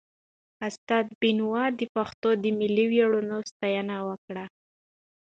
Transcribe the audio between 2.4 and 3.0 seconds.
د ملي